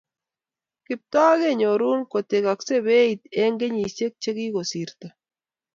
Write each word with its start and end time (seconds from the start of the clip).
Kiptooo 0.85 1.35
kenyorun 1.41 1.99
kotekaksei 2.11 2.81
beit 2.87 3.21
eng 3.41 3.55
kenyishek 3.59 4.13
che 4.21 4.29
kikosirto 4.37 5.07